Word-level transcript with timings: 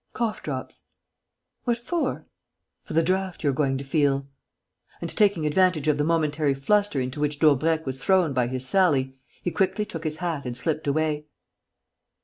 "Cough 0.13 0.41
drops." 0.41 0.81
"What 1.65 1.77
for?" 1.77 2.25
"For 2.83 2.93
the 2.95 3.03
draught 3.03 3.43
you're 3.43 3.53
going 3.53 3.77
to 3.77 3.83
feel!" 3.83 4.25
And, 4.99 5.11
taking 5.15 5.45
advantage 5.45 5.87
of 5.87 5.99
the 5.99 6.03
momentary 6.03 6.55
fluster 6.55 6.99
into 6.99 7.19
which 7.19 7.37
Daubrecq 7.37 7.85
was 7.85 8.03
thrown 8.03 8.33
by 8.33 8.47
his 8.47 8.67
sally, 8.67 9.15
he 9.43 9.51
quickly 9.51 9.85
took 9.85 10.03
his 10.03 10.17
hat 10.17 10.43
and 10.43 10.57
slipped 10.57 10.87
away. 10.87 11.27